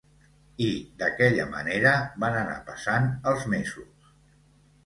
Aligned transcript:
I, 0.67 0.69
d'aquella 1.01 1.45
manera, 1.51 1.93
van 2.25 2.39
anar 2.39 2.57
passant 2.71 3.07
els 3.33 3.47
mesos. 3.57 4.13